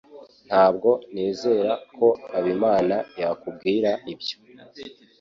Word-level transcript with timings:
Ntabwo 0.47 0.89
nizera 1.13 1.71
ko 1.97 2.07
Habimana 2.31 2.95
yakubwira 3.21 3.89
ibyo. 4.13 4.35